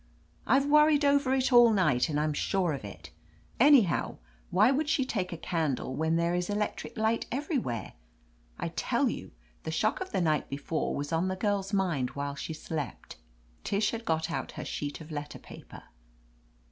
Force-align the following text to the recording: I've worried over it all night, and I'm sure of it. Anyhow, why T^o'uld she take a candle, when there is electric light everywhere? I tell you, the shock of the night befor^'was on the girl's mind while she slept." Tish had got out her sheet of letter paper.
I've 0.47 0.65
worried 0.65 1.05
over 1.05 1.31
it 1.35 1.53
all 1.53 1.69
night, 1.71 2.09
and 2.09 2.19
I'm 2.19 2.33
sure 2.33 2.73
of 2.73 2.83
it. 2.83 3.11
Anyhow, 3.59 4.17
why 4.49 4.71
T^o'uld 4.71 4.87
she 4.87 5.05
take 5.05 5.31
a 5.31 5.37
candle, 5.37 5.93
when 5.95 6.15
there 6.15 6.33
is 6.33 6.49
electric 6.49 6.97
light 6.97 7.27
everywhere? 7.31 7.93
I 8.57 8.69
tell 8.69 9.09
you, 9.09 9.29
the 9.61 9.69
shock 9.69 10.01
of 10.01 10.11
the 10.11 10.19
night 10.19 10.49
befor^'was 10.49 11.13
on 11.15 11.27
the 11.27 11.35
girl's 11.35 11.71
mind 11.71 12.09
while 12.15 12.33
she 12.33 12.51
slept." 12.51 13.17
Tish 13.63 13.91
had 13.91 14.03
got 14.03 14.31
out 14.31 14.53
her 14.53 14.65
sheet 14.65 15.01
of 15.01 15.11
letter 15.11 15.37
paper. 15.37 15.83